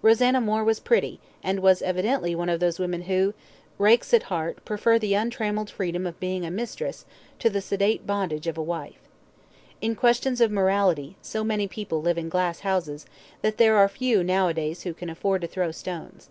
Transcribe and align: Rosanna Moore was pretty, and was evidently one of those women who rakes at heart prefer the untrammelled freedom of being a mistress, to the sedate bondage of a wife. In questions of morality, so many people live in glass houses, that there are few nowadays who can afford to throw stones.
Rosanna 0.00 0.40
Moore 0.40 0.62
was 0.62 0.78
pretty, 0.78 1.18
and 1.42 1.58
was 1.58 1.82
evidently 1.82 2.36
one 2.36 2.48
of 2.48 2.60
those 2.60 2.78
women 2.78 3.02
who 3.02 3.34
rakes 3.78 4.14
at 4.14 4.22
heart 4.30 4.64
prefer 4.64 4.96
the 4.96 5.14
untrammelled 5.14 5.68
freedom 5.70 6.06
of 6.06 6.20
being 6.20 6.44
a 6.46 6.52
mistress, 6.52 7.04
to 7.40 7.50
the 7.50 7.60
sedate 7.60 8.06
bondage 8.06 8.46
of 8.46 8.56
a 8.56 8.62
wife. 8.62 9.00
In 9.80 9.96
questions 9.96 10.40
of 10.40 10.52
morality, 10.52 11.16
so 11.20 11.42
many 11.42 11.66
people 11.66 12.00
live 12.00 12.16
in 12.16 12.28
glass 12.28 12.60
houses, 12.60 13.06
that 13.40 13.58
there 13.58 13.76
are 13.76 13.88
few 13.88 14.22
nowadays 14.22 14.82
who 14.84 14.94
can 14.94 15.10
afford 15.10 15.40
to 15.40 15.48
throw 15.48 15.72
stones. 15.72 16.28